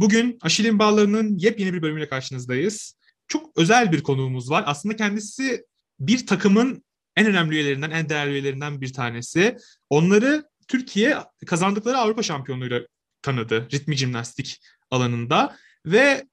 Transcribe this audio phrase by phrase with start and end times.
[0.00, 2.94] Bugün Aşil'in Bağları'nın yepyeni bir bölümüyle karşınızdayız.
[3.28, 4.64] Çok özel bir konuğumuz var.
[4.66, 5.64] Aslında kendisi
[6.00, 6.84] bir takımın
[7.16, 9.56] en önemli üyelerinden, en değerli üyelerinden bir tanesi.
[9.90, 12.80] Onları Türkiye kazandıkları Avrupa şampiyonluğuyla
[13.22, 16.24] tanıdı ritmi jimnastik alanında ve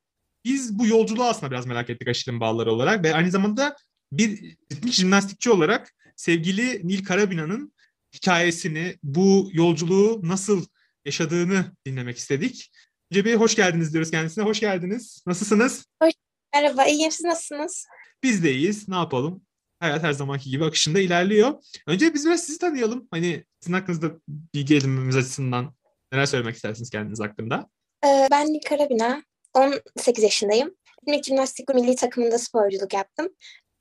[0.45, 3.75] biz bu yolculuğu aslında biraz merak ettik Aşil'in Bağları olarak ve aynı zamanda
[4.11, 7.73] bir ritmik jimnastikçi olarak sevgili Nil Karabina'nın
[8.15, 10.65] hikayesini, bu yolculuğu nasıl
[11.05, 12.71] yaşadığını dinlemek istedik.
[13.11, 14.43] Önce bir hoş geldiniz diyoruz kendisine.
[14.43, 15.23] Hoş geldiniz.
[15.27, 15.85] Nasılsınız?
[16.03, 16.13] Hoş,
[16.53, 17.11] merhaba, iyiyim.
[17.11, 17.87] Siz nasılsınız?
[18.23, 18.89] Biz de iyiyiz.
[18.89, 19.41] Ne yapalım?
[19.79, 21.53] Hayat her zamanki gibi akışında ilerliyor.
[21.87, 23.07] Önce biz biraz sizi tanıyalım.
[23.11, 25.73] Hani sizin hakkınızda bilgi edinmemiz açısından
[26.11, 27.69] neler söylemek istersiniz kendiniz hakkında?
[28.05, 29.23] Ee, ben Nil Karabina.
[29.53, 30.75] 18 yaşındayım.
[31.01, 33.29] İzmir Jimnastik Milli Takımında sporculuk yaptım.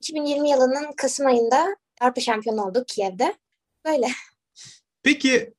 [0.01, 3.35] 2020 yılının Kasım ayında Avrupa şampiyonu olduk Kiev'de.
[3.87, 4.09] Böyle.
[5.03, 5.55] Peki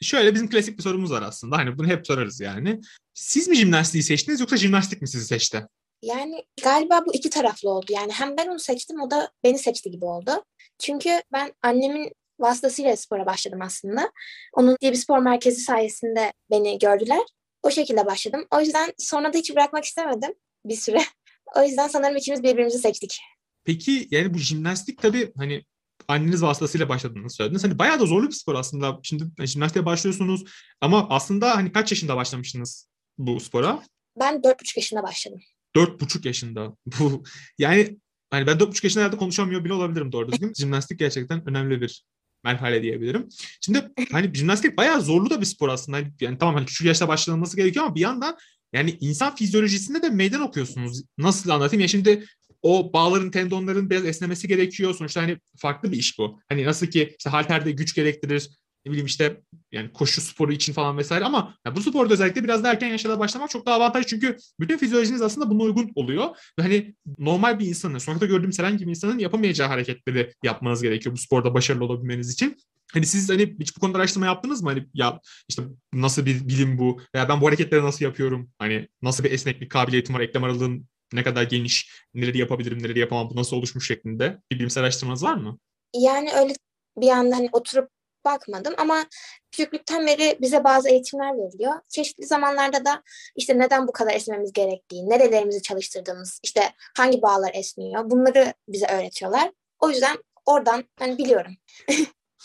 [0.00, 1.56] şöyle bizim klasik bir sorumuz var aslında.
[1.58, 2.80] Hani bunu hep sorarız yani.
[3.14, 5.66] Siz mi jimnastiği seçtiniz yoksa jimnastik mi sizi seçti?
[6.02, 7.86] Yani galiba bu iki taraflı oldu.
[7.90, 10.44] Yani hem ben onu seçtim o da beni seçti gibi oldu.
[10.78, 14.12] Çünkü ben annemin vasıtasıyla spora başladım aslında.
[14.52, 17.22] Onun diye bir spor merkezi sayesinde beni gördüler.
[17.62, 18.46] O şekilde başladım.
[18.50, 20.34] O yüzden sonra da hiç bırakmak istemedim
[20.64, 21.02] bir süre.
[21.56, 23.20] O yüzden sanırım ikimiz birbirimizi seçtik.
[23.64, 25.64] Peki yani bu jimnastik tabii hani
[26.10, 27.64] anneniz vasıtasıyla başladığını söylediniz.
[27.64, 29.00] Hani bayağı da zorlu bir spor aslında.
[29.02, 30.44] Şimdi jimnastiğe başlıyorsunuz
[30.80, 32.88] ama aslında hani kaç yaşında başlamıştınız
[33.18, 33.82] bu spora?
[34.20, 35.40] Ben dört buçuk yaşında başladım.
[35.74, 36.76] Dört buçuk yaşında.
[37.00, 37.22] Bu
[37.58, 37.98] yani
[38.30, 40.52] hani ben dört buçuk yaşında herhalde konuşamıyor bile olabilirim doğru düzgün.
[40.58, 42.04] Jimnastik gerçekten önemli bir
[42.44, 43.28] merhale diyebilirim.
[43.60, 45.96] Şimdi hani jimnastik bayağı zorlu da bir spor aslında.
[45.96, 48.36] Hani, yani tamam hani küçük yaşta başlanılması gerekiyor ama bir yandan
[48.72, 51.02] yani insan fizyolojisinde de meydan okuyorsunuz.
[51.18, 51.80] Nasıl anlatayım?
[51.80, 52.24] Ya şimdi
[52.62, 54.94] o bağların, tendonların biraz esnemesi gerekiyor.
[54.94, 56.40] Sonuçta hani farklı bir iş bu.
[56.48, 58.50] Hani nasıl ki işte halterde güç gerektirir,
[58.86, 59.40] ne bileyim işte
[59.72, 63.18] yani koşu sporu için falan vesaire ama yani bu sporda özellikle biraz da erken yaşlarda
[63.18, 66.28] başlamak çok daha avantaj çünkü bütün fizyolojiniz aslında buna uygun oluyor
[66.58, 71.18] ve hani normal bir insanın, sokakta gördüğüm herhangi bir insanın yapamayacağı hareketleri yapmanız gerekiyor bu
[71.18, 72.56] sporda başarılı olabilmeniz için.
[72.92, 74.68] Hani siz hani hiç bu konuda araştırma yaptınız mı?
[74.68, 78.50] Hani ya işte nasıl bir bilim bu veya ben bu hareketleri nasıl yapıyorum?
[78.58, 80.20] Hani nasıl bir esneklik kabiliyetim var?
[80.20, 84.82] Eklem aralığım ne kadar geniş, neleri yapabilirim, neleri yapamam, bu nasıl oluşmuş şeklinde bir bilimsel
[84.82, 85.58] araştırmanız var mı?
[85.94, 86.54] Yani öyle
[86.96, 87.90] bir yandan hani oturup
[88.24, 89.06] bakmadım ama
[89.52, 91.74] küçüklükten beri bize bazı eğitimler veriliyor.
[91.88, 93.02] Çeşitli zamanlarda da
[93.36, 99.50] işte neden bu kadar esmemiz gerektiği, nerelerimizi çalıştırdığımız, işte hangi bağlar esniyor bunları bize öğretiyorlar.
[99.78, 100.16] O yüzden
[100.46, 101.52] oradan hani biliyorum.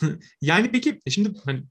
[0.41, 1.63] yani peki e, şimdi hani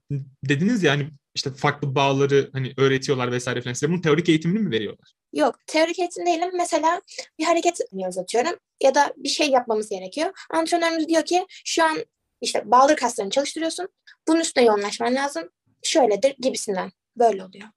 [0.43, 3.73] dediniz ya hani işte farklı bağları hani öğretiyorlar vesaire falan.
[3.73, 5.13] Size bunun teorik eğitimini mi veriyorlar?
[5.33, 6.49] Yok, teorik eğitim değilim.
[6.53, 7.01] Mesela
[7.39, 7.79] bir hareket
[8.09, 10.31] uzatıyorum ya da bir şey yapmamız gerekiyor.
[10.49, 12.05] Antrenörümüz diyor ki şu an
[12.41, 13.87] işte bağdır kaslarını çalıştırıyorsun.
[14.27, 15.49] Bunun üstüne yoğunlaşman lazım.
[15.83, 16.91] Şöyledir gibisinden.
[17.17, 17.67] Böyle oluyor.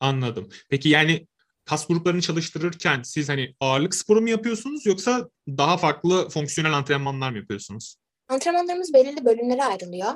[0.00, 0.48] Anladım.
[0.68, 1.26] Peki yani
[1.64, 7.38] kas gruplarını çalıştırırken siz hani ağırlık sporu mu yapıyorsunuz yoksa daha farklı fonksiyonel antrenmanlar mı
[7.38, 7.96] yapıyorsunuz?
[8.28, 10.12] Antrenmanlarımız belirli bölümlere ayrılıyor.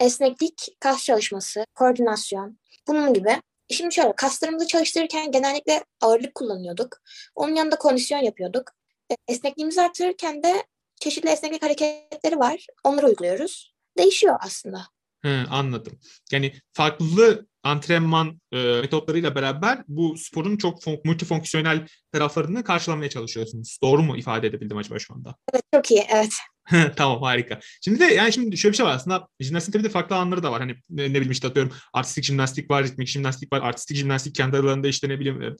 [0.00, 2.58] Esneklik, kas çalışması, koordinasyon,
[2.88, 3.40] bunun gibi.
[3.70, 6.96] Şimdi şöyle kaslarımızı çalıştırırken genellikle ağırlık kullanıyorduk.
[7.34, 8.70] Onun yanında kondisyon yapıyorduk.
[9.10, 10.66] E, esnekliğimizi artırırken de
[11.00, 12.66] çeşitli esneklik hareketleri var.
[12.84, 13.74] Onları uyguluyoruz.
[13.98, 14.86] Değişiyor aslında.
[15.22, 16.00] He, anladım.
[16.32, 23.78] Yani farklı antrenman e, metotlarıyla beraber bu sporun çok fon- multifonksiyonel taraflarını karşılamaya çalışıyorsunuz.
[23.82, 25.34] Doğru mu ifade edebildim acaba şu anda?
[25.52, 26.32] Evet çok iyi evet.
[26.96, 27.60] tamam harika.
[27.80, 30.52] Şimdi de yani şimdi şöyle bir şey var aslında jimnastiğin tabii de farklı alanları da
[30.52, 30.60] var.
[30.60, 33.60] Hani ne, ne bileyim işte atıyorum artistik jimnastik var, ritmik jimnastik var.
[33.60, 35.54] Artistik jimnastik kendi aralarında işte ne bileyim e,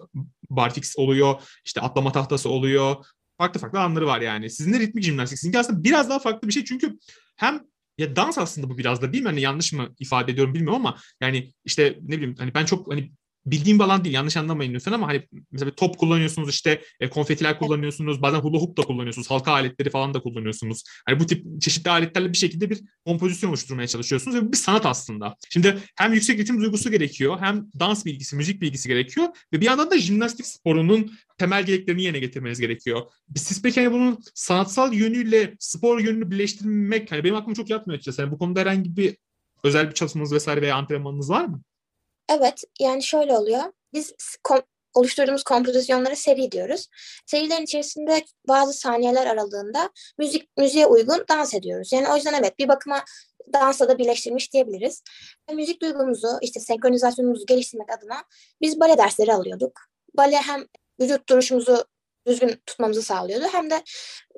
[0.51, 2.97] barfix oluyor, işte atlama tahtası oluyor.
[3.39, 4.51] Farklı farklı alanları var yani.
[4.51, 5.39] Sizin de ritmik jimnastik.
[5.39, 6.99] Sizinki aslında biraz daha farklı bir şey çünkü
[7.37, 7.61] hem
[7.99, 9.29] ya dans aslında bu biraz da değil mi?
[9.29, 13.13] Hani yanlış mı ifade ediyorum bilmiyorum ama yani işte ne bileyim hani ben çok hani
[13.47, 15.23] bildiğim bir alan değil yanlış anlamayın lütfen ama hani
[15.53, 20.15] mesela top kullanıyorsunuz işte e, konfetiler kullanıyorsunuz bazen hula hoop da kullanıyorsunuz halka aletleri falan
[20.15, 20.83] da kullanıyorsunuz.
[21.09, 24.87] Hani bu tip çeşitli aletlerle bir şekilde bir kompozisyon oluşturmaya çalışıyorsunuz ve bu bir sanat
[24.87, 25.37] aslında.
[25.51, 29.91] Şimdi hem yüksek ritim duygusu gerekiyor hem dans bilgisi müzik bilgisi gerekiyor ve bir yandan
[29.91, 33.03] da jimnastik sporunun temel gereklerini yerine getirmeniz gerekiyor.
[33.37, 38.23] Siz peki hani bunun sanatsal yönüyle spor yönünü birleştirmek hani benim aklıma çok yatmıyor açıkçası.
[38.23, 39.17] Yani bu konuda herhangi bir
[39.65, 41.63] özel bir çalışmanız vesaire veya antrenmanınız var mı?
[42.29, 43.63] Evet, yani şöyle oluyor.
[43.93, 44.15] Biz
[44.45, 44.65] kom-
[44.95, 46.89] oluşturduğumuz kompozisyonlara seri diyoruz.
[47.27, 51.93] Serilerin içerisinde bazı saniyeler aralığında müzik müziğe uygun dans ediyoruz.
[51.93, 53.05] Yani o yüzden evet bir bakıma
[53.53, 55.03] dansla da birleştirmiş diyebiliriz.
[55.55, 58.25] Müzik duygumuzu, işte senkronizasyonumuzu geliştirmek adına
[58.61, 59.81] biz bale dersleri alıyorduk.
[60.15, 60.67] Bale hem
[61.01, 61.85] vücut duruşumuzu
[62.27, 63.83] düzgün tutmamızı sağlıyordu hem de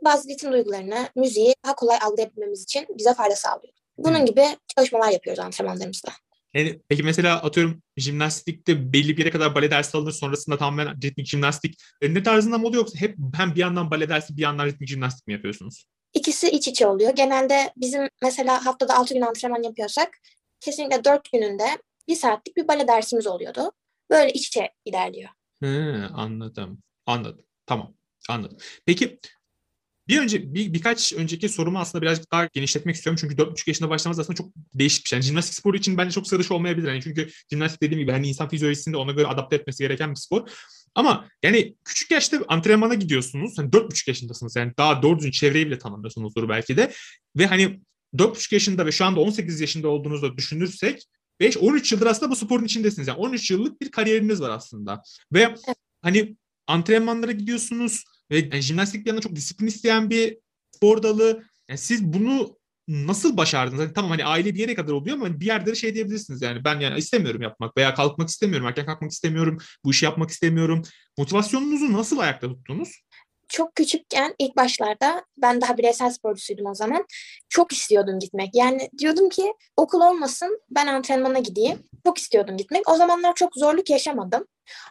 [0.05, 3.79] bazı ritim duygularını, müziği daha kolay algılayabilmemiz için bize fayda sağlıyordu.
[3.99, 4.47] Bunun gibi
[4.77, 6.11] çalışmalar yapıyoruz antrenmanlarımızda.
[6.55, 11.27] Yani peki mesela atıyorum jimnastikte belli bir yere kadar bale dersi alınır sonrasında tamamen ritmik
[11.27, 14.67] jimnastik e, ne tarzında mı oluyor yoksa hep hem bir yandan bale dersi bir yandan
[14.67, 15.87] ritmik jimnastik mi yapıyorsunuz?
[16.15, 17.11] İkisi iç içe oluyor.
[17.17, 20.19] Genelde bizim mesela haftada 6 gün antrenman yapıyorsak
[20.61, 21.79] kesinlikle 4 gününde
[22.09, 23.73] bir saatlik bir bale dersimiz oluyordu.
[24.11, 25.31] Böyle iç içe ilerliyor.
[25.63, 25.69] He,
[26.15, 26.83] anladım.
[27.07, 27.45] Anladım.
[27.67, 27.95] Tamam.
[28.29, 28.59] Anladım.
[28.87, 29.19] Peki
[30.09, 33.19] bir önce bir, birkaç önceki sorumu aslında birazcık daha genişletmek istiyorum.
[33.21, 35.17] Çünkü 4,5 yaşında başlaması aslında çok değişik bir şey.
[35.17, 36.89] Yani jimnastik sporu için bence çok sıra olmayabilir.
[36.89, 40.51] Yani çünkü jimnastik dediğim gibi hani insan fizyolojisinde ona göre adapte etmesi gereken bir spor.
[40.95, 43.59] Ama yani küçük yaşta antrenmana gidiyorsunuz.
[43.59, 44.57] Hani 4,5 yaşındasınız.
[44.57, 46.93] Yani daha doğru düzgün çevreyi bile tanımıyorsunuzdur belki de.
[47.37, 47.81] Ve hani
[48.15, 51.03] 4,5 yaşında ve şu anda 18 yaşında olduğunuzda düşünürsek
[51.41, 53.09] 5-13 yıldır aslında bu sporun içindesiniz.
[53.09, 55.03] Yani 13 yıllık bir kariyeriniz var aslında.
[55.33, 55.55] Ve
[56.03, 60.39] hani antrenmanlara gidiyorsunuz ve yani jimnastik yandan çok disiplin isteyen bir
[60.75, 61.45] spor dalı.
[61.69, 62.59] Yani siz bunu
[62.89, 63.81] nasıl başardınız?
[63.81, 66.43] Hani tamam hani aile bir yere kadar oluyor ama hani bir yerde de şey diyebilirsiniz
[66.43, 70.83] yani ben yani istemiyorum yapmak veya kalkmak istemiyorum, erken kalkmak istemiyorum, bu işi yapmak istemiyorum.
[71.19, 72.89] Motivasyonunuzu nasıl ayakta tuttunuz?
[73.49, 77.07] Çok küçükken ilk başlarda ben daha bireysel sporcusuydum o zaman.
[77.49, 78.51] Çok istiyordum gitmek.
[78.55, 81.85] Yani diyordum ki okul olmasın ben antrenmana gideyim.
[82.07, 82.89] Çok istiyordum gitmek.
[82.89, 84.47] O zamanlar çok zorluk yaşamadım.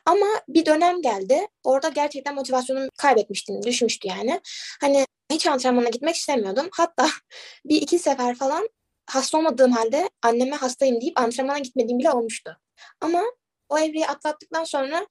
[0.06, 1.48] Ama bir dönem geldi.
[1.64, 3.64] Orada gerçekten motivasyonumu kaybetmiştim.
[3.64, 4.42] Düşmüştü yani.
[4.82, 6.70] Hani hiç antrenmana gitmek istemiyordum.
[6.72, 7.08] Hatta
[7.66, 8.70] bir iki sefer falan
[9.10, 12.58] hasta olmadığım halde anneme hastayım deyip antrenmana gitmediğim bile olmuştu.
[13.02, 13.24] Ama
[13.70, 15.08] o evreyi atlattıktan sonra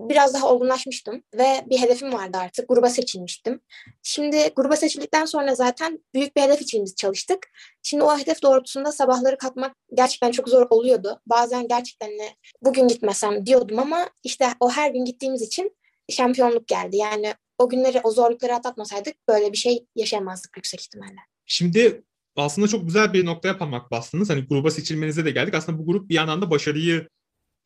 [0.00, 2.68] biraz daha olgunlaşmıştım ve bir hedefim vardı artık.
[2.68, 3.60] Gruba seçilmiştim.
[4.02, 7.38] Şimdi gruba seçildikten sonra zaten büyük bir hedef için biz çalıştık.
[7.82, 11.20] Şimdi o hedef doğrultusunda sabahları kalkmak gerçekten çok zor oluyordu.
[11.26, 15.76] Bazen gerçekten ne bugün gitmesem diyordum ama işte o her gün gittiğimiz için
[16.10, 16.96] şampiyonluk geldi.
[16.96, 21.20] Yani o günleri, o zorlukları atlatmasaydık böyle bir şey yaşayamazdık yüksek ihtimalle.
[21.46, 22.02] Şimdi
[22.36, 24.30] aslında çok güzel bir noktaya parmak bastınız.
[24.30, 25.54] Hani gruba seçilmenize de geldik.
[25.54, 27.08] Aslında bu grup bir yandan da başarıyı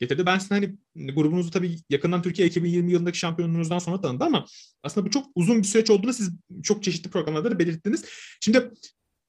[0.01, 0.25] getirdi.
[0.25, 0.75] Ben sizin hani
[1.15, 4.45] grubunuzu tabii yakından Türkiye 2020 yılındaki şampiyonluğunuzdan sonra tanıdı ama
[4.83, 6.31] aslında bu çok uzun bir süreç olduğunu siz
[6.63, 8.05] çok çeşitli programlarda da belirttiniz.
[8.41, 8.71] Şimdi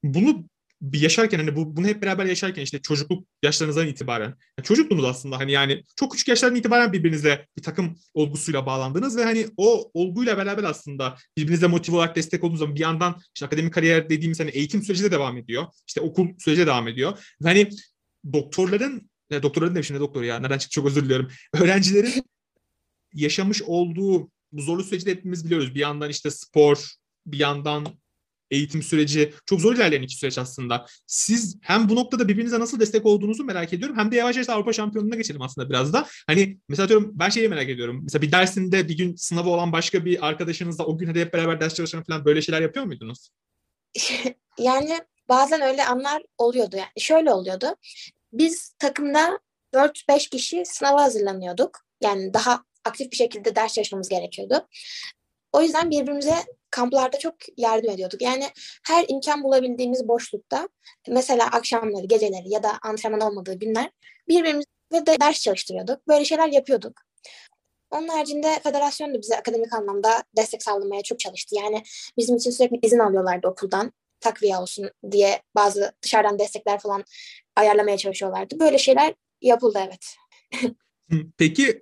[0.03, 0.45] bunu
[0.93, 5.51] yaşarken hani bu, bunu hep beraber yaşarken işte çocukluk yaşlarınızdan itibaren yani çocukluğunuz aslında hani
[5.51, 10.63] yani çok küçük yaşlardan itibaren birbirinize bir takım olgusuyla bağlandınız ve hani o olguyla beraber
[10.63, 14.83] aslında birbirinize motive olarak destek olduğunuz zaman bir yandan işte akademik kariyer dediğimiz hani eğitim
[14.83, 15.65] süreci de devam ediyor.
[15.87, 17.35] İşte okul süreci de devam ediyor.
[17.43, 17.69] Ve hani
[18.33, 21.31] doktorların ne doktorların demişim ne doktoru ya nereden çıktı çok özür diliyorum.
[21.53, 22.23] Öğrencilerin
[23.13, 25.75] yaşamış olduğu bu zorlu süreci de hepimiz biliyoruz.
[25.75, 26.93] Bir yandan işte spor,
[27.25, 27.87] bir yandan
[28.51, 30.85] eğitim süreci çok zor ilerleyen iki süreç aslında.
[31.07, 34.73] Siz hem bu noktada birbirinize nasıl destek olduğunuzu merak ediyorum hem de yavaş yavaş Avrupa
[34.73, 36.07] şampiyonluğuna geçelim aslında biraz da.
[36.27, 37.99] Hani mesela diyorum ben şeyi merak ediyorum.
[38.03, 41.61] Mesela bir dersinde bir gün sınavı olan başka bir arkadaşınızla o gün hadi hep beraber
[41.61, 43.29] ders çalışalım falan böyle şeyler yapıyor muydunuz?
[44.59, 44.99] yani
[45.29, 46.75] bazen öyle anlar oluyordu.
[46.75, 47.75] Yani şöyle oluyordu.
[48.33, 49.39] Biz takımda
[49.73, 51.79] 4-5 kişi sınava hazırlanıyorduk.
[52.01, 54.67] Yani daha aktif bir şekilde ders çalışmamız gerekiyordu.
[55.53, 56.35] O yüzden birbirimize
[56.71, 58.21] kamplarda çok yardım ediyorduk.
[58.21, 58.45] Yani
[58.87, 60.69] her imkan bulabildiğimiz boşlukta
[61.07, 63.91] mesela akşamları, geceleri ya da antrenman olmadığı günler
[64.27, 66.07] birbirimize de ders çalıştırıyorduk.
[66.07, 67.01] Böyle şeyler yapıyorduk.
[67.91, 71.55] Onun haricinde federasyon da bize akademik anlamda destek sağlamaya çok çalıştı.
[71.55, 71.83] Yani
[72.17, 77.03] bizim için sürekli izin alıyorlardı okuldan takviye olsun diye bazı dışarıdan destekler falan
[77.55, 78.59] ayarlamaya çalışıyorlardı.
[78.59, 80.15] Böyle şeyler yapıldı evet.
[81.37, 81.81] Peki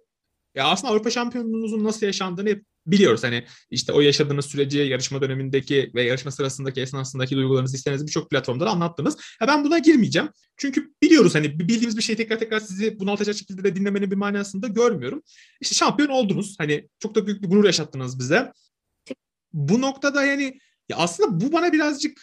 [0.56, 3.24] ya aslında Avrupa şampiyonluğunuzun nasıl yaşandığını hep biliyoruz.
[3.24, 8.70] Hani işte o yaşadığınız süreci yarışma dönemindeki ve yarışma sırasındaki esnasındaki duygularınızı istediğiniz birçok platformda
[8.70, 9.18] anlattınız.
[9.42, 10.30] Ya ben buna girmeyeceğim.
[10.58, 14.62] Çünkü biliyoruz hani bildiğimiz bir şeyi tekrar tekrar sizi bunaltacak şekilde de dinlemenin bir manasını
[14.62, 15.24] da görmüyorum.
[15.62, 16.56] İşte şampiyon oldunuz.
[16.58, 18.52] Hani çok da büyük bir gurur yaşattınız bize.
[19.54, 20.60] Bu noktada yani
[20.90, 22.22] ya aslında bu bana birazcık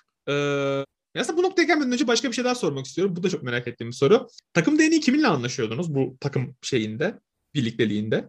[1.14, 3.16] ee, aslında bu noktaya gelmeden önce başka bir şey daha sormak istiyorum.
[3.16, 4.28] Bu da çok merak ettiğim bir soru.
[4.54, 7.14] Takım en kiminle anlaşıyordunuz bu takım şeyinde,
[7.54, 8.28] birlikteliğinde?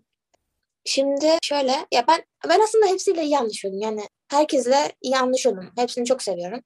[0.85, 3.81] Şimdi şöyle, ya ben ben aslında hepsiyle iyi anlaşıyordum.
[3.81, 5.71] Yani herkesle iyi anlaşıyordum.
[5.75, 6.59] Hepsini çok seviyorum.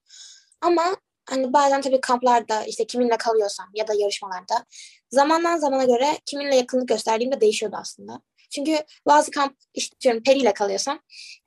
[0.62, 0.98] Ama
[1.30, 4.66] hani bazen tabii kamplarda işte kiminle kalıyorsam ya da yarışmalarda
[5.12, 8.22] zamandan zamana göre kiminle yakınlık gösterdiğimde değişiyordu aslında.
[8.56, 11.00] Çünkü bazı kamp işte diyorum Peri'yle kalıyorsam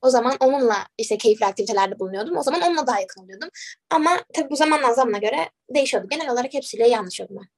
[0.02, 2.36] o zaman onunla işte keyifli aktivitelerde bulunuyordum.
[2.36, 3.48] O zaman onunla daha yakın oluyordum.
[3.90, 6.08] Ama tabii bu zamandan zamana göre değişiyordu.
[6.10, 7.48] Genel olarak hepsiyle iyi anlaşıyordum ben.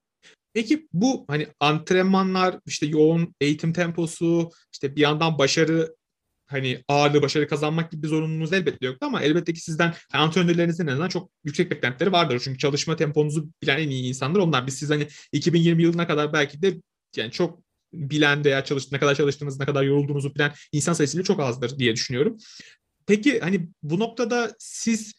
[0.54, 5.96] Peki bu hani antrenmanlar, işte yoğun eğitim temposu, işte bir yandan başarı
[6.46, 10.92] hani ağırlığı başarı kazanmak gibi bir zorunluluğunuz elbette yoktu ama elbette ki sizden antrenörlerinizin en
[10.92, 12.40] azından çok yüksek beklentileri vardır.
[12.44, 14.66] Çünkü çalışma temponuzu bilen en iyi insanlar onlar.
[14.66, 16.74] Biz siz hani 2020 yılına kadar belki de
[17.16, 21.40] yani çok bilen veya çalış, ne kadar çalıştığınız, ne kadar yorulduğunuzu bilen insan sayısıyla çok
[21.40, 22.36] azdır diye düşünüyorum.
[23.06, 25.14] Peki hani bu noktada siz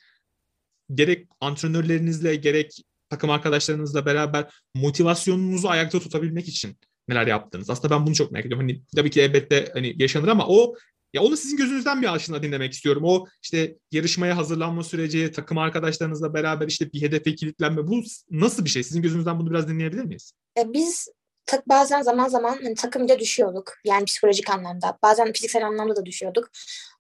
[0.94, 7.70] gerek antrenörlerinizle gerek takım arkadaşlarınızla beraber motivasyonunuzu ayakta tutabilmek için neler yaptınız?
[7.70, 8.68] Aslında ben bunu çok merak ediyorum.
[8.68, 10.76] Hani tabii ki elbette hani yaşanır ama o
[11.14, 13.04] ya onu sizin gözünüzden bir aslında dinlemek istiyorum.
[13.06, 17.88] O işte yarışmaya hazırlanma süreci, takım arkadaşlarınızla beraber işte bir hedefe kilitlenme.
[17.88, 18.84] Bu nasıl bir şey?
[18.84, 20.34] Sizin gözünüzden bunu biraz dinleyebilir miyiz?
[20.60, 21.08] E, biz
[21.50, 23.74] tak, bazen zaman zaman hani, takımca düşüyorduk.
[23.86, 24.98] Yani psikolojik anlamda.
[25.04, 26.50] Bazen fiziksel anlamda da düşüyorduk.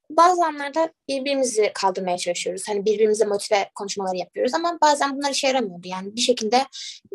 [0.09, 2.63] Bazı anlarda birbirimizi kaldırmaya çalışıyoruz.
[2.67, 5.87] Hani birbirimize motive konuşmaları yapıyoruz ama bazen bunlar işe yaramıyordu.
[5.87, 6.65] Yani bir şekilde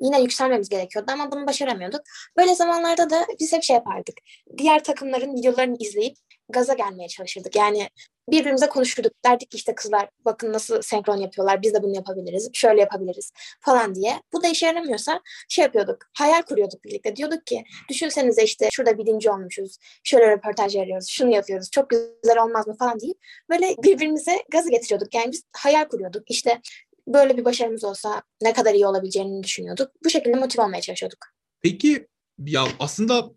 [0.03, 2.01] yine yükselmemiz gerekiyordu ama bunu başaramıyorduk.
[2.39, 4.15] Böyle zamanlarda da biz hep şey yapardık.
[4.59, 6.17] Diğer takımların videolarını izleyip
[6.49, 7.57] gaza gelmeye çalışırdık.
[7.57, 7.89] Yani
[8.31, 9.13] birbirimize konuşurduk.
[9.25, 11.63] Derdik ki işte kızlar bakın nasıl senkron yapıyorlar.
[11.63, 12.51] Biz de bunu yapabiliriz.
[12.53, 14.23] Şöyle yapabiliriz falan diye.
[14.33, 15.99] Bu da işe yaramıyorsa şey yapıyorduk.
[16.19, 17.17] Hayal kuruyorduk birlikte.
[17.17, 19.77] Diyorduk ki düşünsenize işte şurada birinci olmuşuz.
[20.05, 21.09] Şöyle röportaj veriyoruz.
[21.09, 21.71] Şunu yapıyoruz.
[21.71, 23.19] Çok güzel olmaz mı falan deyip
[23.51, 25.15] böyle birbirimize gazı getiriyorduk.
[25.15, 26.31] Yani biz hayal kuruyorduk.
[26.31, 26.61] İşte
[27.07, 29.91] böyle bir başarımız olsa ne kadar iyi olabileceğini düşünüyorduk.
[30.05, 31.19] Bu şekilde motive olmaya çalışıyorduk.
[31.63, 32.07] Peki
[32.39, 33.31] ya aslında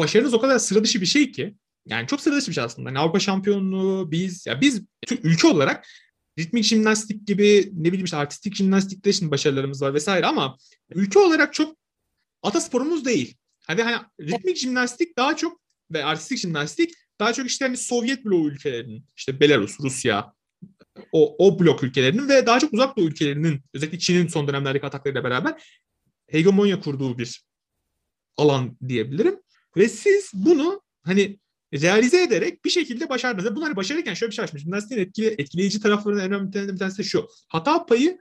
[0.00, 1.54] başarınız o kadar sıra dışı bir şey ki
[1.86, 2.88] yani çok sıra dışı bir şey aslında.
[2.88, 4.82] Yani Avrupa şampiyonluğu biz ya biz
[5.22, 5.86] ülke olarak
[6.38, 10.56] ritmik jimnastik gibi ne bileyim işte artistik jimnastikte şimdi başarılarımız var vesaire ama
[10.94, 11.76] ülke olarak çok
[12.42, 13.36] atasporumuz değil.
[13.66, 15.60] Hani, hani ritmik jimnastik daha çok
[15.92, 20.32] ve artistik jimnastik daha çok işte hani Sovyet bloğu ülkelerinin işte Belarus, Rusya
[21.12, 25.24] o, o blok ülkelerinin ve daha çok uzak doğu ülkelerinin özellikle Çin'in son dönemlerdeki ataklarıyla
[25.24, 25.62] beraber
[26.26, 27.44] hegemonya kurduğu bir
[28.36, 29.40] alan diyebilirim.
[29.76, 31.38] Ve siz bunu hani
[31.72, 33.56] realize ederek bir şekilde başardınız.
[33.56, 34.62] Bunları başarırken şöyle bir şey açmış.
[34.62, 37.28] Jimnastiğin etkili, etkileyici taraflarının en önemli bir tanesi de şu.
[37.48, 38.18] Hata payı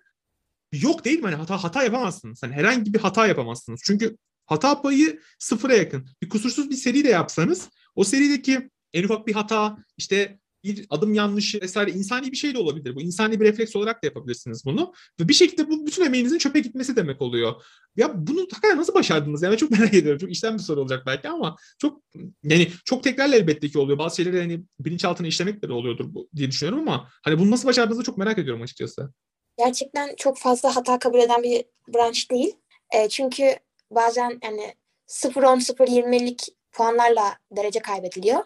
[0.72, 1.26] yok değil mi?
[1.26, 2.44] Hani hata hata yapamazsınız.
[2.44, 3.82] Hani herhangi bir hata yapamazsınız.
[3.84, 6.08] Çünkü hata payı sıfıra yakın.
[6.22, 11.14] Bir kusursuz bir seri de yapsanız o serideki en ufak bir hata işte bir adım
[11.14, 12.96] yanlışı vesaire insani bir şey de olabilir.
[12.96, 14.94] Bu insani bir refleks olarak da yapabilirsiniz bunu.
[15.20, 17.64] Ve bir şekilde bu bütün emeğinizin çöpe gitmesi demek oluyor.
[17.96, 19.44] Ya bunu hakikaten nasıl başardınız?
[19.44, 20.20] Yani çok merak ediyorum.
[20.20, 22.02] Çok işten bir soru olacak belki ama çok
[22.44, 23.98] yani çok tekrarla elbette ki oluyor.
[23.98, 28.04] Bazı şeyleri hani bilinçaltına işlemek de oluyordur bu, diye düşünüyorum ama hani bunu nasıl başardığınızı
[28.04, 29.14] çok merak ediyorum açıkçası.
[29.58, 32.56] Gerçekten çok fazla hata kabul eden bir branş değil.
[32.92, 33.56] E, çünkü
[33.92, 34.74] bazen yani
[35.08, 38.44] 0-10, 0-20'lik puanlarla derece kaybediliyor.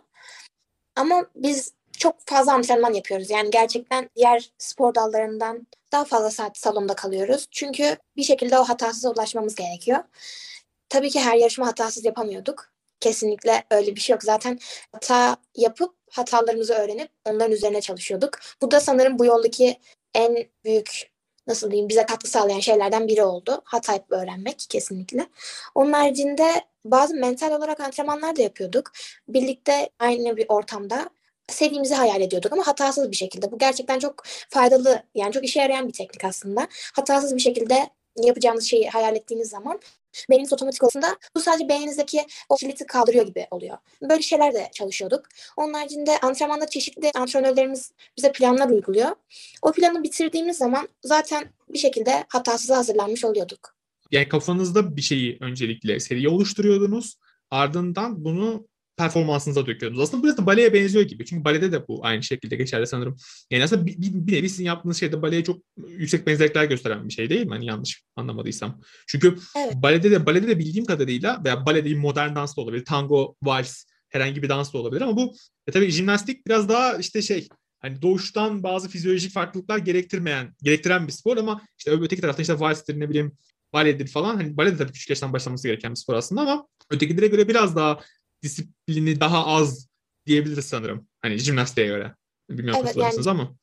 [0.96, 3.30] Ama biz çok fazla antrenman yapıyoruz.
[3.30, 7.48] Yani gerçekten diğer spor dallarından daha fazla saat salonda kalıyoruz.
[7.52, 10.00] Çünkü bir şekilde o hatasıza ulaşmamız gerekiyor.
[10.90, 12.72] Tabii ki her yarışma hatasız yapamıyorduk.
[13.00, 14.24] Kesinlikle öyle bir şey yok.
[14.24, 14.60] Zaten
[14.92, 18.40] hata yapıp hatalarımızı öğrenip onların üzerine çalışıyorduk.
[18.62, 19.80] Bu da sanırım bu yoldaki
[20.14, 21.12] en büyük
[21.48, 23.62] nasıl diyeyim bize katkı sağlayan şeylerden biri oldu.
[23.66, 25.28] Hata yapıp öğrenmek kesinlikle.
[25.76, 28.92] Onun haricinde bazı mental olarak antrenmanlar da yapıyorduk.
[29.28, 31.10] Birlikte aynı bir ortamda
[31.48, 33.52] sevdiğimizi hayal ediyorduk ama hatasız bir şekilde.
[33.52, 36.68] Bu gerçekten çok faydalı yani çok işe yarayan bir teknik aslında.
[36.94, 37.90] Hatasız bir şekilde
[38.24, 39.80] yapacağımız şeyi hayal ettiğiniz zaman
[40.30, 41.02] beyniniz otomatik olsun
[41.36, 43.78] bu sadece beyninizdeki o kiliti kaldırıyor gibi oluyor.
[44.02, 45.26] Böyle şeyler de çalışıyorduk.
[45.58, 49.16] Onun haricinde antrenmanda çeşitli antrenörlerimiz bize planlar uyguluyor.
[49.62, 53.76] O planı bitirdiğimiz zaman zaten bir şekilde hatasıza hazırlanmış oluyorduk.
[54.12, 57.18] Yani kafanızda bir şeyi öncelikle seriye oluşturuyordunuz.
[57.52, 60.04] Ardından bunu performansınıza döküyorsunuz.
[60.04, 61.26] Aslında biraz da baleye benziyor gibi.
[61.26, 63.18] Çünkü balede de bu aynı şekilde geçerli sanırım.
[63.52, 67.14] Yani aslında bir, bir, bir nevi sizin yaptığınız şeyde baleye çok yüksek benzerlikler gösteren bir
[67.14, 67.50] şey değil mi?
[67.50, 68.82] Hani yanlış anlamadıysam.
[69.08, 69.74] Çünkü evet.
[69.76, 72.86] balede de balede de bildiğim kadarıyla veya balede bir modern dans da olabilir.
[72.86, 75.36] Tango, vals, herhangi bir dans da olabilir ama bu
[75.68, 77.48] e, tabii jimnastik biraz daha işte şey
[77.80, 83.00] hani doğuştan bazı fizyolojik farklılıklar gerektirmeyen, gerektiren bir spor ama işte öteki tarafta işte valstir
[83.00, 83.38] ne bileyim
[83.74, 84.36] baledir falan.
[84.36, 87.76] Hani bale de tabii küçük yaştan başlaması gereken bir spor aslında ama ötekilere göre biraz
[87.76, 88.00] daha
[88.44, 89.88] disiplini daha az
[90.26, 91.08] diyebiliriz sanırım.
[91.22, 92.16] Hani jimnastiğe göre.
[92.50, 93.56] Bilmiyorum evet, yani, ama.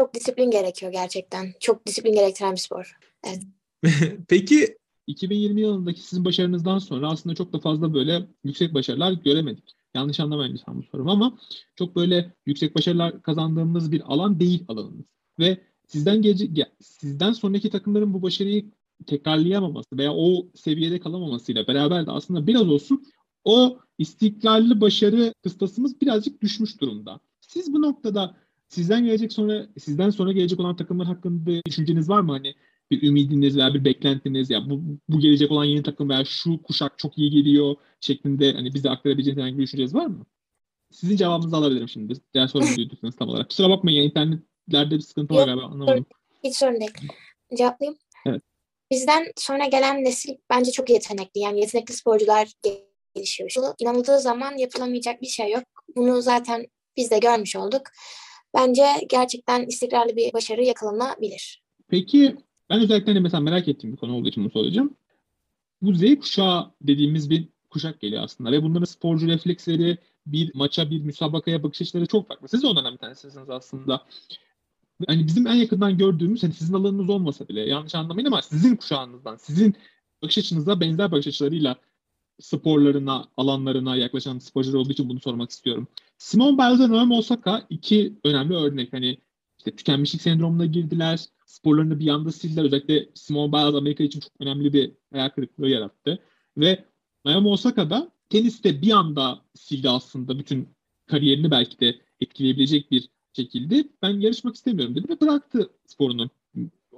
[0.00, 1.54] Çok disiplin gerekiyor gerçekten.
[1.60, 2.98] Çok disiplin gerektiren bir spor.
[3.24, 3.42] Evet.
[4.28, 9.74] Peki 2020 yılındaki sizin başarınızdan sonra aslında çok da fazla böyle yüksek başarılar göremedik.
[9.94, 11.38] Yanlış anlamayın lütfen bu sorum ama
[11.76, 15.06] çok böyle yüksek başarılar kazandığımız bir alan değil alanımız.
[15.38, 18.70] Ve sizden gelecek sizden sonraki takımların bu başarıyı
[19.06, 23.06] tekrarlayamaması veya o seviyede kalamamasıyla beraber de aslında biraz olsun
[23.44, 27.20] o istikrarlı başarı kıstasımız birazcık düşmüş durumda.
[27.40, 28.36] Siz bu noktada
[28.68, 32.32] sizden gelecek sonra sizden sonra gelecek olan takımlar hakkında düşünceniz var mı?
[32.32, 32.54] Hani
[32.90, 36.98] bir ümidiniz veya bir beklentiniz ya bu, bu gelecek olan yeni takım veya şu kuşak
[36.98, 40.26] çok iyi geliyor şeklinde hani bize aktarabileceğiniz herhangi bir düşünceniz var mı?
[40.90, 42.14] Sizin cevabınızı alabilirim şimdi.
[42.34, 43.48] Diğer soruyu duydunuz tam olarak.
[43.48, 46.06] Kusura bakmayın ya internetlerde bir sıkıntı var galiba anlamadım.
[46.44, 46.90] Hiç sorun değil.
[47.58, 47.98] Cevaplayayım.
[48.26, 48.42] Evet.
[48.90, 51.40] Bizden sonra gelen nesil bence çok yetenekli.
[51.40, 52.52] Yani yetenekli sporcular
[53.18, 53.50] gelişiyor.
[53.50, 55.64] Şu inanıldığı zaman yapılamayacak bir şey yok.
[55.96, 57.82] Bunu zaten biz de görmüş olduk.
[58.54, 61.62] Bence gerçekten istikrarlı bir başarı yakalanabilir.
[61.88, 62.36] Peki
[62.70, 64.96] Ben özellikle hani mesela merak ettiğim bir konu olduğu için bunu soracağım.
[65.82, 71.00] Bu Z kuşağı dediğimiz bir kuşak geliyor aslında ve bunların sporcu refleksleri, bir maça, bir
[71.00, 72.48] müsabakaya bakış açıları çok farklı.
[72.48, 74.04] Siz de onlardan bir tanesisiniz aslında.
[75.06, 79.36] Hani bizim en yakından gördüğümüz, hani sizin alanınız olmasa bile yanlış anlamayın ama sizin kuşağınızdan,
[79.36, 79.76] sizin
[80.22, 81.76] bakış açınızda benzer bakış açılarıyla
[82.40, 85.88] sporlarına, alanlarına yaklaşan sporcular olduğu için bunu sormak istiyorum.
[86.18, 88.92] Simon Biles ve Naomi Osaka iki önemli örnek.
[88.92, 89.18] Hani
[89.58, 91.24] işte tükenmişlik sendromuna girdiler.
[91.46, 92.64] Sporlarını bir anda sildiler.
[92.64, 96.18] Özellikle Simon Biles Amerika için çok önemli bir hayal kırıklığı yarattı.
[96.56, 96.84] Ve
[97.24, 100.68] Naomi Osaka da teniste bir anda sildi aslında bütün
[101.06, 106.30] kariyerini belki de etkileyebilecek bir şekilde ben yarışmak istemiyorum dedi ve bıraktı sporunu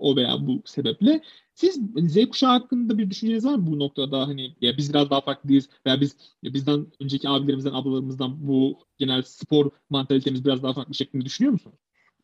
[0.01, 1.21] o veya bu sebeple.
[1.55, 4.29] Siz Z kuşağı hakkında bir düşünceniz var mı bu noktada?
[4.29, 9.23] Hani ya biz biraz daha farklıyız veya biz ya bizden önceki abilerimizden, ablalarımızdan bu genel
[9.23, 11.77] spor mantalitemiz biraz daha farklı şeklinde düşünüyor musunuz?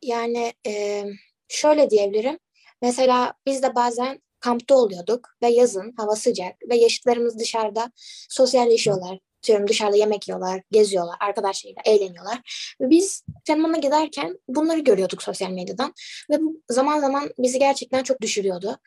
[0.02, 1.04] Yani e,
[1.48, 2.38] şöyle diyebilirim.
[2.82, 7.92] Mesela biz de bazen kampta oluyorduk ve yazın hava sıcak ve yaşıtlarımız dışarıda
[8.28, 9.18] sosyalleşiyorlar.
[9.46, 12.38] Diyorum dışarıda yemek yiyorlar, geziyorlar, arkadaşlarıyla eğleniyorlar.
[12.80, 15.94] Ve biz antrenmana giderken bunları görüyorduk sosyal medyadan.
[16.30, 18.78] Ve bu zaman zaman bizi gerçekten çok düşürüyordu.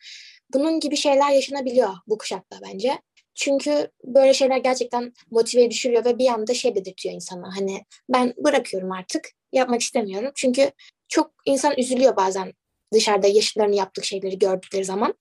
[0.52, 2.98] Bunun gibi şeyler yaşanabiliyor bu kuşakta bence.
[3.34, 7.56] Çünkü böyle şeyler gerçekten motive düşürüyor ve bir anda şey dedirtiyor insana.
[7.56, 10.30] Hani ben bırakıyorum artık, yapmak istemiyorum.
[10.34, 10.70] Çünkü
[11.08, 12.52] çok insan üzülüyor bazen
[12.92, 15.14] dışarıda yaşıtlarını yaptık şeyleri gördükleri zaman.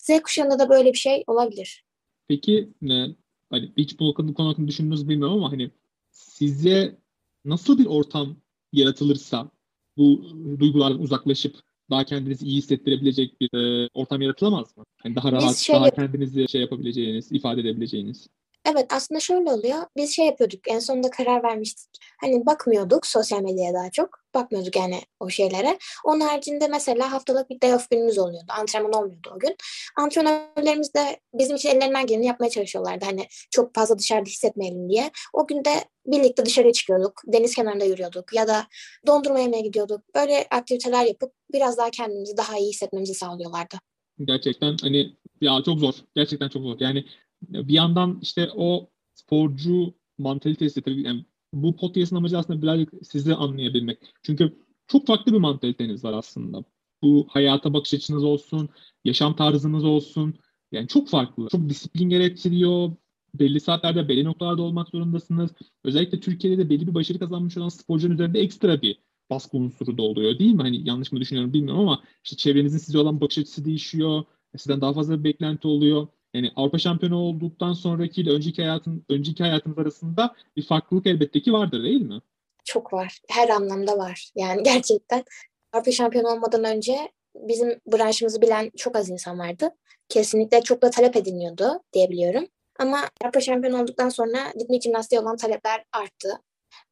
[0.00, 1.84] Z kuşağında da böyle bir şey olabilir.
[2.28, 3.06] Peki ne,
[3.52, 5.70] hani hiç bu konu, hakkında düşündünüz bilmiyorum ama hani
[6.10, 6.98] size
[7.44, 8.36] nasıl bir ortam
[8.72, 9.50] yaratılırsa
[9.96, 10.24] bu
[10.58, 11.56] duygulardan uzaklaşıp
[11.90, 14.84] daha kendinizi iyi hissettirebilecek bir e, ortam yaratılamaz mı?
[15.04, 18.28] Yani daha rahat, şey daha kendinizi şey yapabileceğiniz, ifade edebileceğiniz.
[18.64, 19.78] Evet aslında şöyle oluyor.
[19.96, 21.90] Biz şey yapıyorduk en sonunda karar vermiştik.
[22.20, 24.22] Hani bakmıyorduk sosyal medyaya daha çok.
[24.34, 25.78] Bakmıyorduk yani o şeylere.
[26.04, 28.46] Onun haricinde mesela haftalık bir day off günümüz oluyordu.
[28.48, 29.56] Antrenman olmuyordu o gün.
[29.96, 33.04] Antrenörlerimiz de bizim için ellerinden geleni yapmaya çalışıyorlardı.
[33.04, 35.10] Hani çok fazla dışarıda hissetmeyelim diye.
[35.32, 37.22] O gün de birlikte dışarıya çıkıyorduk.
[37.26, 38.66] Deniz kenarında yürüyorduk ya da
[39.06, 40.00] dondurma yemeye gidiyorduk.
[40.14, 43.76] Böyle aktiviteler yapıp biraz daha kendimizi daha iyi hissetmemizi sağlıyorlardı.
[44.24, 45.94] Gerçekten hani ya çok zor.
[46.14, 46.76] Gerçekten çok zor.
[46.80, 47.04] Yani
[47.48, 53.98] bir yandan işte o sporcu mantalitesi tabii yani bu podcast'ın amacı aslında birazcık sizi anlayabilmek.
[54.22, 56.64] Çünkü çok farklı bir mantaliteniz var aslında.
[57.02, 58.68] Bu hayata bakış açınız olsun,
[59.04, 60.34] yaşam tarzınız olsun.
[60.72, 61.48] Yani çok farklı.
[61.48, 62.92] Çok disiplin gerektiriyor.
[63.34, 65.50] Belli saatlerde belli noktalarda olmak zorundasınız.
[65.84, 68.98] Özellikle Türkiye'de de belli bir başarı kazanmış olan sporcuların üzerinde ekstra bir
[69.30, 70.62] baskı unsuru da oluyor değil mi?
[70.62, 74.24] Hani yanlış mı düşünüyorum bilmiyorum ama işte çevrenizin size olan bakış açısı değişiyor.
[74.56, 79.42] Sizden daha fazla bir beklenti oluyor yani Avrupa şampiyonu olduktan sonraki ile önceki hayatın önceki
[79.42, 82.20] hayatınız arasında bir farklılık elbette ki vardır değil mi?
[82.64, 83.18] Çok var.
[83.30, 84.30] Her anlamda var.
[84.36, 85.24] Yani gerçekten
[85.72, 89.70] Avrupa şampiyonu olmadan önce bizim branşımızı bilen çok az insan vardı.
[90.08, 92.46] Kesinlikle çok da talep ediliyordu diyebiliyorum.
[92.78, 96.40] Ama Avrupa şampiyonu olduktan sonra ritmi jimnastiğe olan talepler arttı.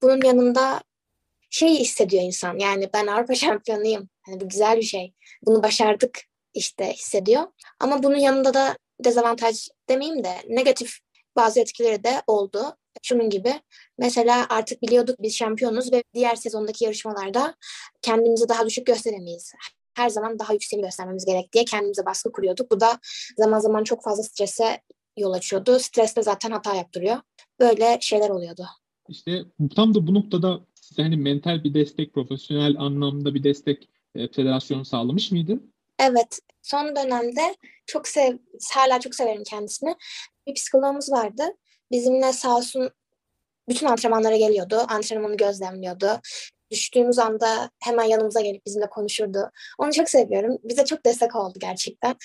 [0.03, 0.81] Bunun yanında
[1.51, 2.59] şey hissediyor insan.
[2.59, 4.09] Yani ben Avrupa şampiyonuyum.
[4.29, 5.15] Yani bu güzel bir şey.
[5.47, 6.21] Bunu başardık
[6.55, 7.43] işte hissediyor.
[7.81, 10.99] Ama bunun yanında da dezavantaj demeyeyim de negatif
[11.37, 12.77] bazı etkileri de oldu.
[13.03, 13.53] Şunun gibi
[13.99, 17.55] mesela artık biliyorduk biz şampiyonuz ve diğer sezondaki yarışmalarda
[18.03, 19.53] kendimizi daha düşük gösteremeyiz.
[19.95, 22.71] Her zaman daha yüksek göstermemiz gerek diye kendimize baskı kuruyorduk.
[22.71, 22.99] Bu da
[23.37, 24.81] zaman zaman çok fazla strese
[25.17, 25.79] yol açıyordu.
[25.79, 27.17] Stres de zaten hata yaptırıyor.
[27.61, 28.67] Böyle şeyler oluyordu.
[29.09, 29.45] İşte
[29.77, 34.83] tam da bu noktada size hani mental bir destek, profesyonel anlamda bir destek e, federasyon
[34.83, 35.61] sağlamış mıydı?
[36.01, 38.39] Evet, son dönemde çok sev,
[38.75, 39.97] hala çok severim kendisini.
[40.47, 41.43] Bir psikologumuz vardı.
[41.91, 42.91] Bizimle sağ olsun
[43.69, 44.85] bütün antrenmanlara geliyordu.
[44.89, 46.21] Antrenmanı gözlemliyordu.
[46.71, 49.51] Düştüğümüz anda hemen yanımıza gelip bizimle konuşurdu.
[49.79, 50.59] Onu çok seviyorum.
[50.65, 52.17] Bize çok destek oldu gerçekten.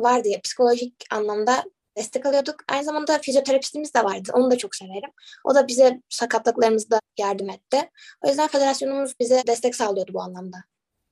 [0.00, 1.64] Vardı ya psikolojik anlamda
[1.96, 2.56] destek alıyorduk.
[2.68, 4.30] Aynı zamanda fizyoterapistimiz de vardı.
[4.34, 5.10] Onu da çok severim.
[5.44, 7.90] O da bize sakatlıklarımızda yardım etti.
[8.24, 10.58] O yüzden federasyonumuz bize destek sağlıyordu bu anlamda.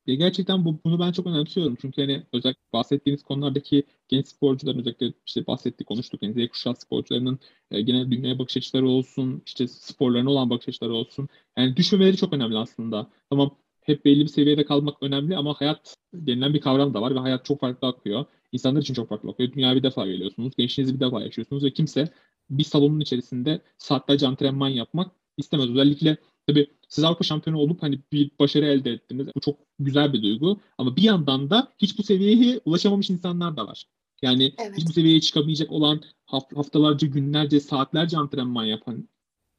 [0.06, 1.76] Ya gerçekten bu, bunu ben çok önemsiyorum.
[1.80, 6.22] Çünkü hani özellikle bahsettiğiniz konulardaki genç sporcuların özellikle işte bahsettik, konuştuk.
[6.22, 7.38] Yani Z kuşağı sporcularının
[7.70, 11.28] e, genel dünyaya bakış açıları olsun, işte sporlarına olan bakış açıları olsun.
[11.58, 13.10] Yani düşmemeleri çok önemli aslında.
[13.30, 17.18] Tamam hep belli bir seviyede kalmak önemli ama hayat denilen bir kavram da var ve
[17.18, 18.24] hayat çok farklı akıyor.
[18.52, 19.52] İnsanlar için çok farklı akıyor.
[19.52, 22.08] Dünyaya bir defa geliyorsunuz, gençliğinizi bir defa yaşıyorsunuz ve kimse
[22.50, 25.70] bir salonun içerisinde saatlerce antrenman yapmak istemez.
[25.70, 26.16] Özellikle
[26.46, 29.26] tabii siz Avrupa şampiyonu olup hani bir başarı elde ettiniz.
[29.36, 30.60] Bu çok güzel bir duygu.
[30.78, 33.86] Ama bir yandan da hiç bu seviyeye ulaşamamış insanlar da var.
[34.22, 34.78] Yani evet.
[34.78, 39.08] hiç bu seviyeye çıkamayacak olan haftalarca, günlerce, saatlerce antrenman yapan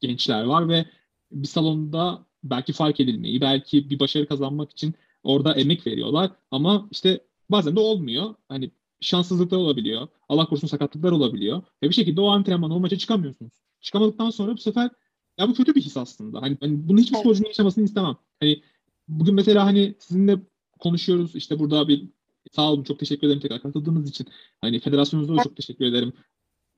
[0.00, 0.84] gençler var ve
[1.32, 6.30] bir salonda belki fark edilmeyi, belki bir başarı kazanmak için orada emek veriyorlar.
[6.50, 8.34] Ama işte bazen de olmuyor.
[8.48, 10.08] Hani şanssızlıklar olabiliyor.
[10.28, 11.62] Allah korusun sakatlıklar olabiliyor.
[11.82, 13.52] Ve bir şekilde o antrenman, o maça çıkamıyorsunuz.
[13.80, 14.90] Çıkamadıktan sonra bu sefer
[15.38, 16.42] ya bu kötü bir his aslında.
[16.42, 17.24] Hani, hani bunu hiçbir evet.
[17.24, 18.16] sporcunun yaşamasını istemem.
[18.40, 18.62] Hani
[19.08, 20.38] bugün mesela hani sizinle
[20.78, 21.34] konuşuyoruz.
[21.34, 22.08] İşte burada bir
[22.52, 24.26] sağ olun çok teşekkür ederim tekrar katıldığınız için.
[24.60, 26.12] Hani federasyonunuza da çok teşekkür ederim.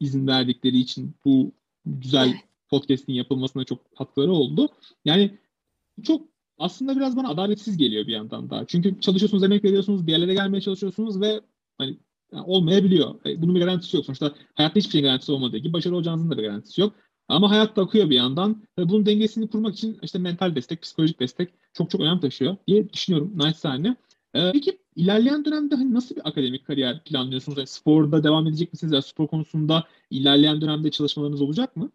[0.01, 1.53] izin verdikleri için bu
[1.87, 2.35] güzel
[2.69, 4.69] podcast'in yapılmasına çok katkıları oldu.
[5.05, 5.39] Yani
[6.03, 8.65] çok aslında biraz bana adaletsiz geliyor bir yandan da.
[8.69, 11.41] Çünkü çalışıyorsunuz, emek veriyorsunuz, bir yerlere gelmeye çalışıyorsunuz ve
[11.79, 11.99] hani
[12.33, 13.27] yani olmayabiliyor.
[13.27, 14.07] E, bunun bir garantisi yok.
[14.07, 16.95] Sonuçta hayatta hiçbir şeyin garantisi olmadığı gibi başarılı olacağınızın da bir garantisi yok.
[17.31, 18.63] Ama hayat da akıyor bir yandan.
[18.79, 22.93] Ve bunun dengesini kurmak için işte mental destek, psikolojik destek çok çok önem taşıyor diye
[22.93, 23.97] düşünüyorum naçizane.
[24.35, 27.59] Ee, peki ilerleyen dönemde hani nasıl bir akademik kariyer planlıyorsunuz?
[27.59, 28.93] Yani sporda devam edecek misiniz?
[28.93, 31.91] Yani spor konusunda ilerleyen dönemde çalışmalarınız olacak mı?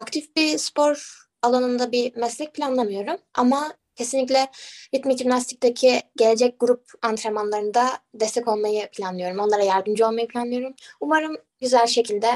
[0.00, 4.50] Aktif bir spor alanında bir meslek planlamıyorum ama kesinlikle
[4.94, 9.38] ritmik jimnastikteki gelecek grup antrenmanlarında destek olmayı planlıyorum.
[9.38, 10.74] Onlara yardımcı olmayı planlıyorum.
[11.00, 12.28] Umarım güzel şekilde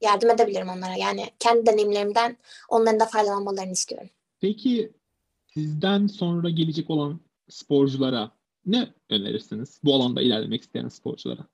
[0.00, 0.96] yardım edebilirim onlara.
[0.96, 2.36] Yani kendi deneyimlerimden
[2.68, 4.08] onların da faydalanmalarını istiyorum.
[4.40, 4.92] Peki
[5.54, 8.30] sizden sonra gelecek olan sporculara
[8.66, 9.80] ne önerirsiniz?
[9.84, 11.46] Bu alanda ilerlemek isteyen sporculara.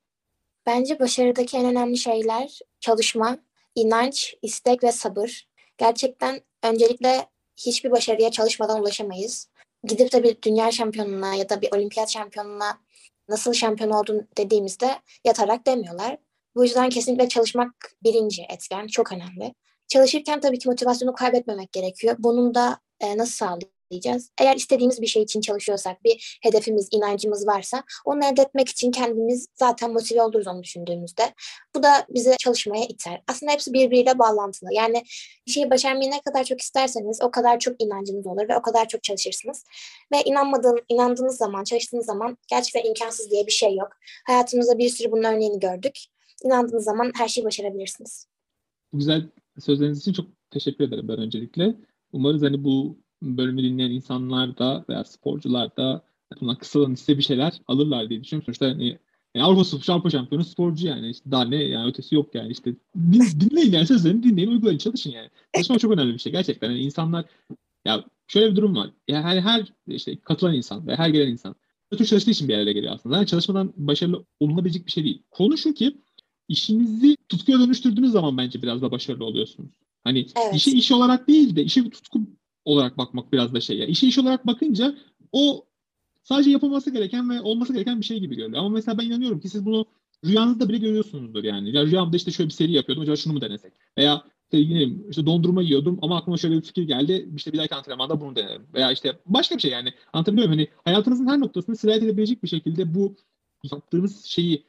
[0.67, 3.39] Bence başarıdaki en önemli şeyler çalışma,
[3.75, 5.49] inanç, istek ve sabır.
[5.79, 7.27] Gerçekten öncelikle
[7.57, 9.49] hiçbir başarıya çalışmadan ulaşamayız.
[9.85, 12.79] Gidip de bir dünya şampiyonuna ya da bir olimpiyat şampiyonuna
[13.29, 14.91] nasıl şampiyon oldun dediğimizde
[15.25, 16.17] yatarak demiyorlar.
[16.57, 19.55] Bu yüzden kesinlikle çalışmak birinci etken, çok önemli.
[19.89, 22.17] Çalışırken tabii ki motivasyonu kaybetmemek gerekiyor.
[22.19, 24.31] Bunun da e, nasıl sağlayacağız?
[24.41, 29.47] Eğer istediğimiz bir şey için çalışıyorsak, bir hedefimiz, inancımız varsa onu elde etmek için kendimiz
[29.55, 31.35] zaten motive oluruz onu düşündüğümüzde.
[31.75, 33.23] Bu da bizi çalışmaya iter.
[33.29, 34.69] Aslında hepsi birbiriyle bağlantılı.
[34.73, 35.03] Yani
[35.47, 38.89] bir şeyi başarmayı ne kadar çok isterseniz o kadar çok inancınız olur ve o kadar
[38.89, 39.65] çok çalışırsınız.
[40.13, 43.89] Ve inanmadığın, inandığınız zaman, çalıştığınız zaman gerçekten imkansız diye bir şey yok.
[44.27, 46.14] Hayatımızda bir sürü bunun örneğini gördük.
[46.45, 48.27] İnandığınız zaman her şeyi başarabilirsiniz.
[48.93, 49.29] Bu güzel
[49.61, 51.75] sözleriniz için çok teşekkür ederim ben öncelikle.
[52.13, 56.03] Umarız hani bu bölümü dinleyen insanlar da veya sporcular da
[56.41, 58.47] bundan kısalan iste bir şeyler alırlar diye düşünüyorum.
[58.47, 58.99] Sonuçta hani
[59.35, 61.11] yani Avrupa, Avrupa şampiyonu sporcu yani.
[61.11, 62.53] İşte daha ne yani ötesi yok yani.
[62.53, 65.31] İşte din, dinleyin yani sözlerini dinleyin uygulayın çalışın yani.
[65.55, 66.71] Çalışma çok önemli bir şey gerçekten.
[66.71, 67.25] Yani insanlar
[67.85, 68.91] ya şöyle bir durum var.
[69.09, 71.55] Yani her, işte katılan insan ve her gelen insan
[71.91, 73.17] kötü çalıştığı için bir araya geliyor aslında.
[73.17, 75.23] Yani çalışmadan başarılı olunabilecek bir şey değil.
[75.31, 75.97] Konu şu ki
[76.49, 79.71] işinizi tutkuya dönüştürdüğünüz zaman bence biraz da başarılı oluyorsunuz.
[80.05, 80.55] Hani evet.
[80.55, 82.21] işi iş olarak değil de işe bir tutku
[82.65, 83.87] olarak bakmak biraz da şey ya.
[83.87, 84.95] İşe iş olarak bakınca
[85.33, 85.65] o
[86.23, 88.61] sadece yapılması gereken ve olması gereken bir şey gibi görülüyor.
[88.61, 89.87] Ama mesela ben inanıyorum ki siz bunu
[90.25, 91.77] rüyanızda bile görüyorsunuzdur yani.
[91.77, 93.03] Ya rüyamda işte şöyle bir seri yapıyordum.
[93.03, 93.73] Acaba şunu mu denesek?
[93.99, 94.59] Veya işte
[95.11, 97.29] işte dondurma yiyordum ama aklıma şöyle bir fikir geldi.
[97.37, 98.67] İşte bir dahaki antrenmanda bunu denerim.
[98.75, 99.93] Veya işte başka bir şey yani.
[100.13, 100.59] Anlatabiliyor muyum?
[100.59, 103.17] Hani hayatınızın her noktasını sirayet edebilecek bir şekilde bu
[103.73, 104.65] yaptığınız şeyi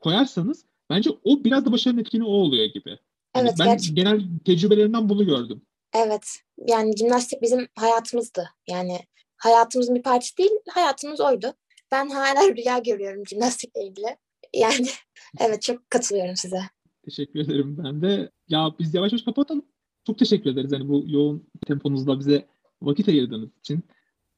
[0.00, 2.98] koyarsanız bence o biraz da başarının etkini o oluyor gibi.
[3.36, 3.94] Yani evet, ben gerçekten.
[3.94, 5.62] genel tecrübelerimden bunu gördüm.
[5.94, 6.36] Evet.
[6.66, 8.48] Yani jimnastik bizim hayatımızdı.
[8.68, 8.98] Yani
[9.36, 11.54] hayatımızın bir parçası değil, hayatımız oydu.
[11.92, 14.16] Ben hala rüya görüyorum jimnastikle ilgili.
[14.54, 14.86] Yani
[15.40, 16.60] evet çok katılıyorum size.
[17.04, 18.30] Teşekkür ederim ben de.
[18.48, 19.64] Ya biz yavaş yavaş kapatalım.
[20.06, 22.46] Çok teşekkür ederiz hani bu yoğun temponuzda bize
[22.82, 23.82] vakit ayırdığınız için.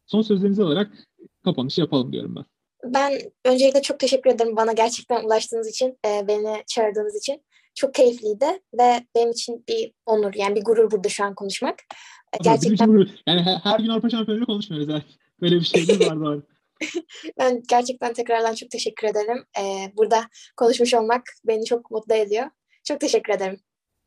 [0.07, 1.09] Son sözlerinizi alarak
[1.45, 2.45] kapanışı yapalım diyorum ben.
[2.85, 7.43] Ben öncelikle çok teşekkür ederim bana gerçekten ulaştığınız için, beni çağırdığınız için.
[7.75, 8.47] Çok keyifliydi
[8.79, 11.79] ve benim için bir onur yani bir gurur burada şu an konuşmak.
[12.43, 12.87] Gerçekten.
[12.87, 13.09] Gurur.
[13.27, 14.89] Yani her, her gün Avrupa Şampiyonluğu konuşmuyoruz.
[14.89, 15.03] Yani.
[15.41, 16.41] Böyle bir şey var var.
[17.39, 19.45] ben gerçekten tekrardan çok teşekkür ederim.
[19.61, 22.47] Ee, burada konuşmuş olmak beni çok mutlu ediyor.
[22.85, 23.61] Çok teşekkür ederim.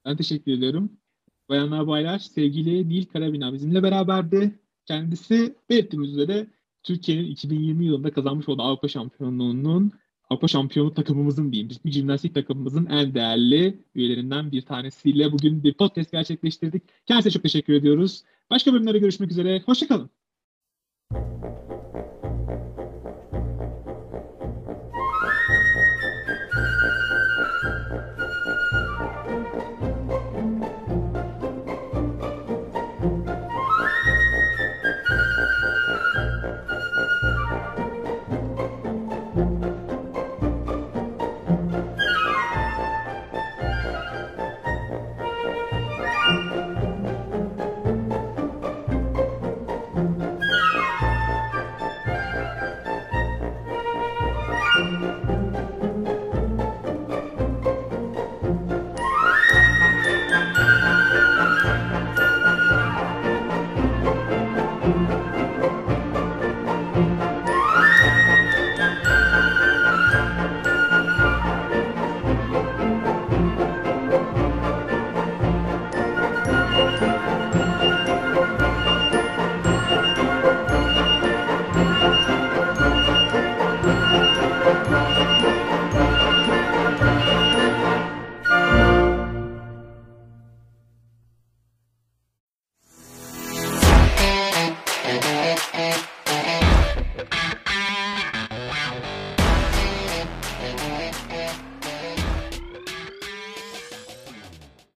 [0.05, 0.91] Ben teşekkür ediyorum.
[1.49, 4.59] Bayanlar baylar sevgili Nil Karabina bizimle beraberdi.
[4.85, 6.47] Kendisi belirttiğimiz üzere
[6.85, 9.91] Türkiye'nin 2020 yılında kazanmış olduğu Avrupa Şampiyonluğu'nun
[10.29, 16.11] Avrupa şampiyonu takımımızın diyeyim, bir jimnastik takımımızın en değerli üyelerinden bir tanesiyle bugün bir podcast
[16.11, 16.83] gerçekleştirdik.
[17.05, 18.23] Kendisine çok teşekkür ediyoruz.
[18.49, 19.63] Başka bölümlerde görüşmek üzere.
[19.65, 20.09] Hoşçakalın.